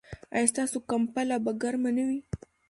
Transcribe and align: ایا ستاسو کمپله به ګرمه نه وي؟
ایا 0.35 0.49
ستاسو 0.51 0.77
کمپله 0.91 1.35
به 1.43 1.51
ګرمه 1.61 1.91
نه 1.97 2.03
وي؟ 2.07 2.19